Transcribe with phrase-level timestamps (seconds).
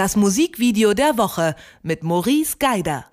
[0.00, 3.04] Das Musikvideo der Woche mit Maurice Geider.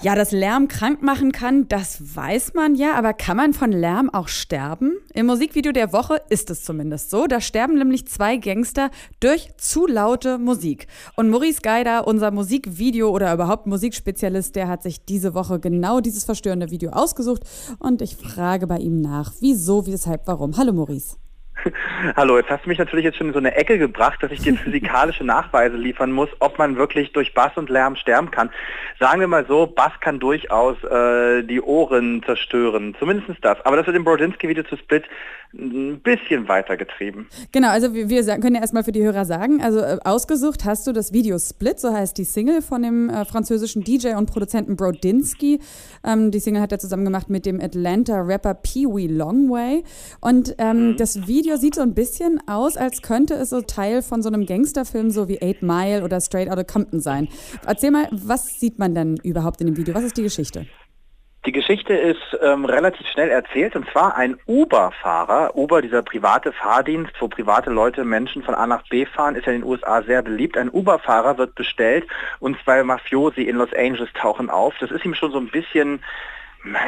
[0.00, 4.08] Ja, dass Lärm krank machen kann, das weiß man ja, aber kann man von Lärm
[4.08, 4.96] auch sterben?
[5.12, 7.26] Im Musikvideo der Woche ist es zumindest so.
[7.26, 8.90] Da sterben nämlich zwei Gangster
[9.20, 10.86] durch zu laute Musik.
[11.14, 16.24] Und Maurice Geider, unser Musikvideo oder überhaupt Musikspezialist, der hat sich diese Woche genau dieses
[16.24, 17.42] verstörende Video ausgesucht.
[17.80, 20.56] Und ich frage bei ihm nach, wieso, weshalb, warum.
[20.56, 21.16] Hallo Maurice.
[22.16, 24.40] Hallo, jetzt hast du mich natürlich jetzt schon in so eine Ecke gebracht, dass ich
[24.40, 28.50] dir physikalische Nachweise liefern muss, ob man wirklich durch Bass und Lärm sterben kann.
[28.98, 33.60] Sagen wir mal so, Bass kann durchaus äh, die Ohren zerstören, zumindest das.
[33.64, 35.04] Aber das wird im Brodinski-Video zu Split
[35.52, 37.26] ein bisschen weitergetrieben.
[37.50, 40.86] Genau, also wir, wir können ja erstmal für die Hörer sagen, also äh, ausgesucht hast
[40.86, 44.76] du das Video Split, so heißt die Single von dem äh, französischen DJ und Produzenten
[44.76, 45.60] Brodinski.
[46.04, 49.82] Ähm, die Single hat er zusammen gemacht mit dem Atlanta-Rapper Pee Wee Longway.
[50.20, 50.96] Und ähm, mhm.
[50.96, 54.46] das Video sieht so ein bisschen aus, als könnte es so Teil von so einem
[54.46, 57.28] Gangsterfilm, so wie Eight Mile oder Straight Outta Compton sein.
[57.66, 59.94] Erzähl mal, was sieht man denn überhaupt in dem Video?
[59.94, 60.66] Was ist die Geschichte?
[61.46, 67.12] Die Geschichte ist ähm, relativ schnell erzählt und zwar ein Uber-Fahrer, Uber, dieser private Fahrdienst,
[67.18, 70.20] wo private Leute Menschen von A nach B fahren, ist ja in den USA sehr
[70.20, 70.58] beliebt.
[70.58, 72.06] Ein Uber-Fahrer wird bestellt
[72.40, 74.74] und zwei Mafiosi in Los Angeles tauchen auf.
[74.80, 76.02] Das ist ihm schon so ein bisschen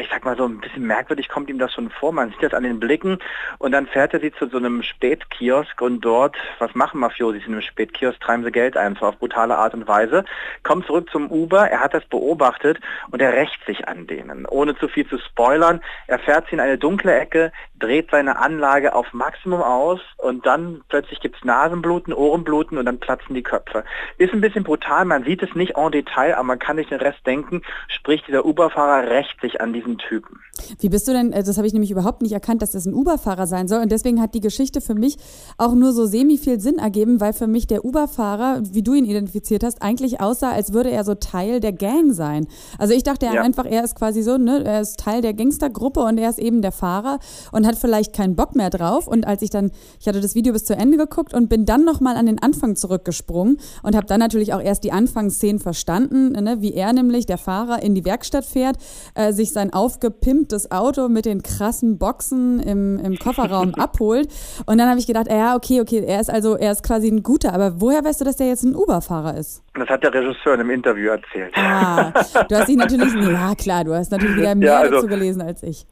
[0.00, 2.12] ich sag mal so ein bisschen merkwürdig kommt ihm das schon vor.
[2.12, 3.18] Man sieht das an den Blicken
[3.58, 7.52] und dann fährt er sie zu so einem Spätkiosk und dort, was machen Mafiosis in
[7.52, 8.20] einem Spätkiosk?
[8.20, 10.24] Treiben sie Geld ein, zwar auf brutale Art und Weise.
[10.62, 14.44] Kommt zurück zum Uber, er hat das beobachtet und er rächt sich an denen.
[14.44, 18.94] Ohne zu viel zu spoilern, er fährt sie in eine dunkle Ecke, dreht seine Anlage
[18.94, 23.84] auf Maximum aus und dann plötzlich gibt es Nasenbluten, Ohrenbluten und dann platzen die Köpfe.
[24.18, 27.00] Ist ein bisschen brutal, man sieht es nicht en Detail, aber man kann sich den
[27.00, 30.38] Rest denken, sprich dieser Uber-Fahrer rächt sich an diesen Typen.
[30.80, 32.94] Wie bist du denn, äh, das habe ich nämlich überhaupt nicht erkannt, dass das ein
[32.94, 33.80] Uber-Fahrer sein soll.
[33.80, 35.16] Und deswegen hat die Geschichte für mich
[35.56, 39.04] auch nur so semi viel Sinn ergeben, weil für mich der Uber-Fahrer, wie du ihn
[39.04, 42.46] identifiziert hast, eigentlich aussah, als würde er so Teil der Gang sein.
[42.78, 43.40] Also ich dachte ja.
[43.40, 46.60] einfach, er ist quasi so, ne, er ist Teil der Gangstergruppe und er ist eben
[46.60, 47.18] der Fahrer
[47.52, 49.06] und hat vielleicht keinen Bock mehr drauf.
[49.06, 51.84] Und als ich dann, ich hatte das Video bis zu Ende geguckt und bin dann
[51.84, 56.60] nochmal an den Anfang zurückgesprungen und habe dann natürlich auch erst die Anfangsszenen verstanden, ne,
[56.60, 58.76] wie er nämlich, der Fahrer, in die Werkstatt fährt,
[59.14, 64.28] äh, sich sein aufgepimptes Auto mit den krassen Boxen im, im Kofferraum abholt.
[64.66, 67.22] Und dann habe ich gedacht, ja, okay, okay, er ist also, er ist quasi ein
[67.22, 69.62] guter, aber woher weißt du, dass der jetzt ein Uber-Fahrer ist?
[69.74, 71.52] Das hat der Regisseur in einem Interview erzählt.
[71.56, 72.12] Ah,
[72.48, 75.42] du hast ihn natürlich, ja klar, du hast natürlich wieder mehr ja, also, dazu gelesen
[75.42, 75.86] als ich.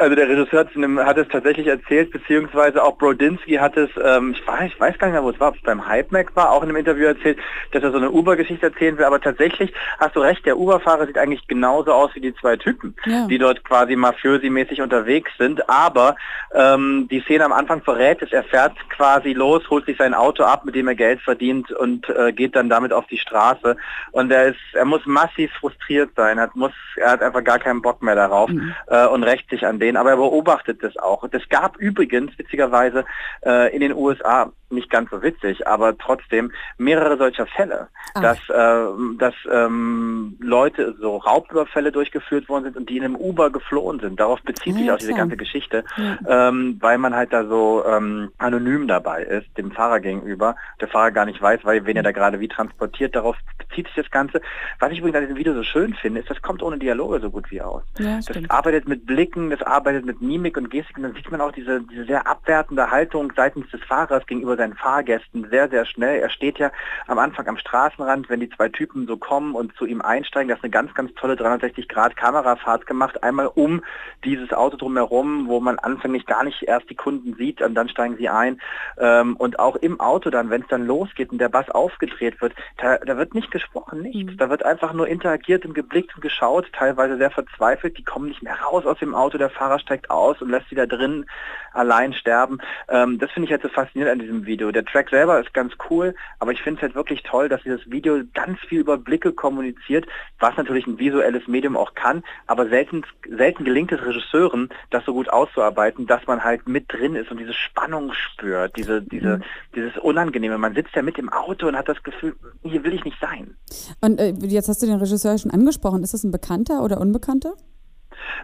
[0.00, 0.66] Also der Regisseur
[1.04, 5.08] hat es tatsächlich erzählt, beziehungsweise auch Brodinski hat es, ähm, ich, weiß, ich weiß gar
[5.08, 7.04] nicht mehr, wo es war, ob es beim Hype Mac war, auch in einem Interview
[7.04, 7.38] erzählt,
[7.72, 9.04] dass er so eine Uber-Geschichte erzählen will.
[9.04, 12.96] Aber tatsächlich hast du recht, der Uber-Fahrer sieht eigentlich genauso aus wie die zwei Typen,
[13.04, 13.26] ja.
[13.26, 15.68] die dort quasi mafiosi-mäßig unterwegs sind.
[15.68, 16.16] Aber
[16.54, 20.44] ähm, die Szene am Anfang verrät es, er fährt quasi los, holt sich sein Auto
[20.44, 23.76] ab, mit dem er Geld verdient und äh, geht dann damit auf die Straße.
[24.12, 27.82] Und er ist, er muss massiv frustriert sein, er, muss, er hat einfach gar keinen
[27.82, 28.74] Bock mehr darauf mhm.
[28.86, 31.22] äh, und rächt sich an den sehen, aber er beobachtet das auch.
[31.22, 33.04] Und es gab übrigens, witzigerweise,
[33.44, 38.22] äh, in den USA nicht ganz so witzig, aber trotzdem mehrere solcher Fälle, Ach.
[38.22, 43.50] dass, äh, dass ähm, Leute so Raubüberfälle durchgeführt worden sind und die in einem Uber
[43.50, 44.20] geflohen sind.
[44.20, 46.48] Darauf bezieht ja, sich auch diese ganze Geschichte, ja.
[46.48, 50.56] ähm, weil man halt da so ähm, anonym dabei ist, dem Fahrer gegenüber.
[50.80, 53.14] Der Fahrer gar nicht weiß, weil wen er da gerade wie transportiert.
[53.14, 54.40] Darauf bezieht sich das Ganze.
[54.78, 57.30] Was ich übrigens an diesem Video so schön finde, ist, das kommt ohne Dialoge so
[57.30, 57.82] gut wie aus.
[57.98, 58.50] Ja, das stimmt.
[58.50, 61.80] arbeitet mit Blicken, das arbeitet mit Mimik und Gestik und dann sieht man auch diese,
[61.82, 66.20] diese sehr abwertende Haltung seitens des Fahrers gegenüber seinen Fahrgästen sehr, sehr schnell.
[66.20, 66.70] Er steht ja
[67.06, 70.48] am Anfang am Straßenrand, wenn die zwei Typen so kommen und zu ihm einsteigen.
[70.48, 73.22] Das ist eine ganz, ganz tolle 360-Grad-Kamerafahrt gemacht.
[73.22, 73.82] Einmal um
[74.24, 78.16] dieses Auto drumherum, wo man anfänglich gar nicht erst die Kunden sieht und dann steigen
[78.16, 78.60] sie ein.
[78.98, 82.54] Ähm, und auch im Auto dann, wenn es dann losgeht und der Bass aufgedreht wird,
[82.76, 84.32] da, da wird nicht gesprochen, nichts.
[84.32, 84.36] Mhm.
[84.36, 87.96] Da wird einfach nur interagiert und geblickt und geschaut, teilweise sehr verzweifelt.
[87.98, 90.74] Die kommen nicht mehr raus aus dem Auto, der Fahrer steigt aus und lässt sie
[90.74, 91.26] da drin
[91.72, 92.58] allein sterben.
[92.88, 94.70] Ähm, das finde ich halt so faszinierend an diesem Video.
[94.70, 97.88] Der Track selber ist ganz cool, aber ich finde es halt wirklich toll, dass dieses
[97.90, 100.06] Video ganz viel über Blicke kommuniziert,
[100.38, 105.14] was natürlich ein visuelles Medium auch kann, aber selten, selten gelingt es Regisseuren, das so
[105.14, 109.42] gut auszuarbeiten, dass man halt mit drin ist und diese Spannung spürt, diese, diese, mhm.
[109.74, 110.58] dieses Unangenehme.
[110.58, 113.56] Man sitzt ja mit im Auto und hat das Gefühl, hier will ich nicht sein.
[114.00, 116.02] Und äh, jetzt hast du den Regisseur schon angesprochen.
[116.02, 117.54] Ist das ein Bekannter oder Unbekannter?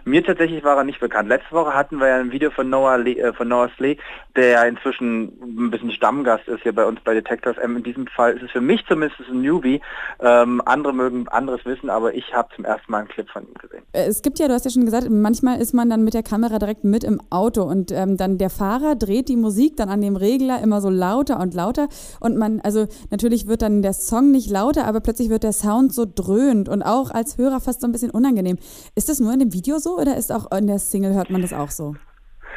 [0.05, 1.29] Mir tatsächlich war er nicht bekannt.
[1.29, 3.97] Letzte Woche hatten wir ja ein Video von Noah, Le äh, von Noah Slee,
[4.35, 7.77] der ja inzwischen ein bisschen Stammgast ist hier bei uns bei Detectors M.
[7.77, 9.81] In diesem Fall ist es für mich zumindest ein Newbie.
[10.19, 13.53] Ähm, andere mögen anderes wissen, aber ich habe zum ersten Mal einen Clip von ihm
[13.55, 13.83] gesehen.
[13.93, 16.23] Äh, es gibt ja, du hast ja schon gesagt, manchmal ist man dann mit der
[16.23, 20.01] Kamera direkt mit im Auto und ähm, dann der Fahrer dreht die Musik dann an
[20.01, 21.87] dem Regler immer so lauter und lauter
[22.19, 25.93] und man, also natürlich wird dann der Song nicht lauter, aber plötzlich wird der Sound
[25.93, 28.57] so dröhnt und auch als Hörer fast so ein bisschen unangenehm.
[28.95, 31.41] Ist das nur in dem Video so oder ist auch in der Single hört man
[31.41, 31.95] das auch so?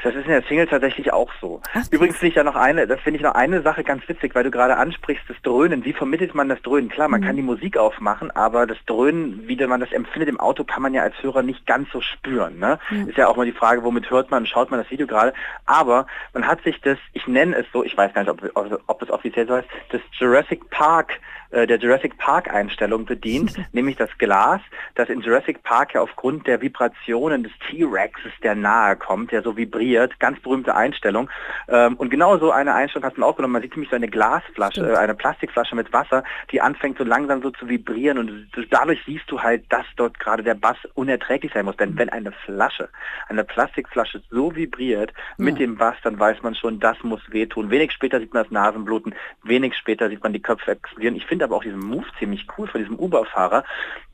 [0.03, 1.61] Das ist in der Single tatsächlich auch so.
[1.75, 4.35] Ach, Übrigens finde ich da noch eine, das finde ich noch eine Sache ganz witzig,
[4.35, 5.85] weil du gerade ansprichst, das Dröhnen.
[5.85, 6.89] Wie vermittelt man das Dröhnen?
[6.89, 7.27] Klar, man mhm.
[7.27, 10.95] kann die Musik aufmachen, aber das Dröhnen, wie man das empfindet im Auto, kann man
[10.95, 12.59] ja als Hörer nicht ganz so spüren.
[12.59, 12.79] Ne?
[12.91, 13.11] Mhm.
[13.11, 15.35] Ist ja auch mal die Frage, womit hört man, schaut man das Video gerade.
[15.67, 18.81] Aber man hat sich das, ich nenne es so, ich weiß gar nicht, ob, ob,
[18.87, 23.97] ob das offiziell so heißt, das Jurassic Park äh, der Jurassic Park Einstellung bedient, nämlich
[23.97, 24.61] das Glas,
[24.95, 29.57] das in Jurassic Park ja aufgrund der Vibrationen des T-Rexes, der nahe kommt, der so
[29.57, 31.31] vibriert, ganz berühmte Einstellung.
[31.69, 33.55] Ähm, und genau so eine Einstellung hast du auch genommen.
[33.55, 37.43] Man sieht nämlich so eine Glasflasche, äh, eine Plastikflasche mit Wasser, die anfängt so langsam
[37.43, 41.65] so zu vibrieren und dadurch siehst du halt, dass dort gerade der Bass unerträglich sein
[41.65, 41.77] muss.
[41.77, 42.89] Denn wenn eine Flasche,
[43.29, 45.67] eine Plastikflasche so vibriert mit ja.
[45.67, 47.71] dem Bass, dann weiß man schon, das muss wehtun.
[47.71, 51.17] Wenig später sieht man das Nasenbluten, wenig später sieht man die Köpfe explodieren.
[51.17, 53.65] Ich finde finde aber auch diesen Move ziemlich cool von diesem Uber-Fahrer.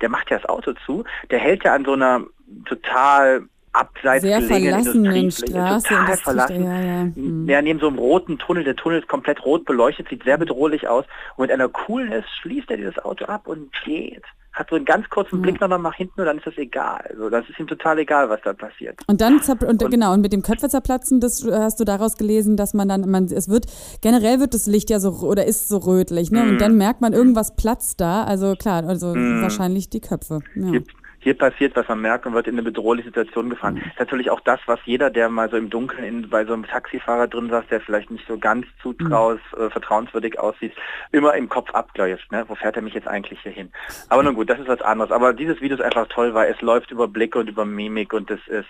[0.00, 2.24] Der macht ja das Auto zu, der hält ja an so einer
[2.66, 5.88] total abseits Sehr verlassenen Straße.
[5.88, 6.64] Total verlassen.
[6.64, 7.00] Ja, ja.
[7.02, 7.48] Hm.
[7.48, 8.62] ja, neben so einem roten Tunnel.
[8.64, 11.04] Der Tunnel ist komplett rot beleuchtet, sieht sehr bedrohlich aus.
[11.36, 14.22] Und mit einer Coolness schließt er dieses Auto ab und geht
[14.56, 17.04] hat so einen ganz kurzen Blick noch nach hinten und dann ist das egal.
[17.10, 18.98] Also das ist ihm total egal, was da passiert.
[19.06, 22.16] Und dann und, und genau und mit dem Köpfe zerplatzen, das äh, hast du daraus
[22.16, 23.66] gelesen, dass man dann man es wird
[24.00, 26.40] generell wird das Licht ja so oder ist so rötlich, ne?
[26.40, 26.48] Mm.
[26.48, 26.58] Und mhm.
[26.58, 28.24] dann merkt man irgendwas platzt da.
[28.24, 29.42] Also klar, also mm.
[29.42, 30.40] wahrscheinlich die Köpfe.
[30.54, 30.70] Ja.
[30.70, 30.90] Gibt,
[31.26, 33.74] hier passiert was, man merkt, man wird in eine bedrohliche Situation gefahren.
[33.74, 33.80] Mhm.
[33.80, 36.64] ist natürlich auch das, was jeder, der mal so im Dunkeln in, bei so einem
[36.64, 39.64] Taxifahrer drin saß, der vielleicht nicht so ganz zutraus, mhm.
[39.64, 40.72] äh, vertrauenswürdig aussieht,
[41.10, 42.30] immer im Kopf abgläuft.
[42.30, 42.44] Ne?
[42.46, 43.72] Wo fährt er mich jetzt eigentlich hier hin?
[44.08, 45.10] Aber nun gut, das ist was anderes.
[45.10, 48.30] Aber dieses Video ist einfach toll, weil es läuft über Blicke und über Mimik und
[48.30, 48.68] es ist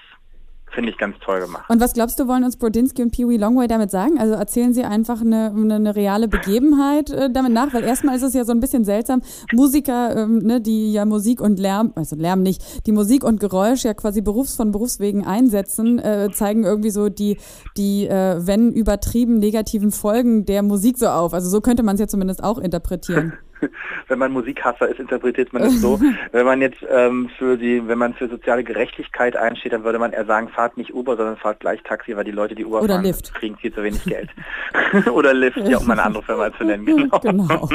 [0.72, 1.64] Finde ich ganz toll gemacht.
[1.68, 4.18] Und was glaubst du, wollen uns Brodinski und Pee Wee Longway damit sagen?
[4.18, 7.72] Also erzählen sie einfach eine, eine, eine reale Begebenheit äh, damit nach?
[7.72, 9.22] Weil erstmal ist es ja so ein bisschen seltsam.
[9.52, 13.84] Musiker, ähm, ne, die ja Musik und Lärm, also Lärm nicht, die Musik und Geräusch
[13.84, 17.38] ja quasi berufs von Berufswegen einsetzen, äh, zeigen irgendwie so die,
[17.76, 21.32] die äh, wenn übertrieben negativen Folgen der Musik so auf.
[21.32, 23.34] Also so könnte man es ja zumindest auch interpretieren.
[24.08, 26.00] wenn man Musikhasser ist, interpretiert man es so.
[26.32, 30.12] wenn man jetzt ähm, für die, wenn man für soziale Gerechtigkeit einsteht, dann würde man
[30.12, 32.94] eher sagen, fahrt nicht Uber, sondern fahrt gleich Taxi, weil die Leute, die Uber Oder
[32.94, 33.34] fahren, Lift.
[33.34, 34.30] kriegen viel zu wenig Geld.
[35.12, 36.86] Oder Lift, ja, um eine andere Firma zu nennen.
[36.86, 37.18] Genau.
[37.20, 37.68] genau.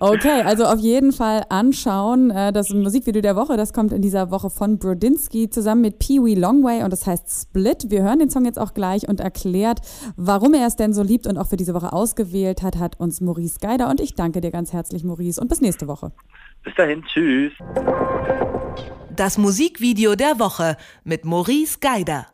[0.00, 2.30] Okay, also auf jeden Fall anschauen.
[2.30, 6.22] Äh, das Musikvideo der Woche, das kommt in dieser Woche von Brodinski zusammen mit Pee
[6.22, 7.86] Wee Longway und das heißt Split.
[7.88, 9.80] Wir hören den Song jetzt auch gleich und erklärt,
[10.16, 13.20] warum er es denn so liebt und auch für diese Woche ausgewählt hat, hat uns
[13.20, 16.12] Maurice Geider und ich danke dir ganz herzlich herzlich, Maurice, und bis nächste Woche.
[16.62, 17.52] Bis dahin, tschüss.
[19.10, 22.26] Das Musikvideo der Woche mit Maurice Geider.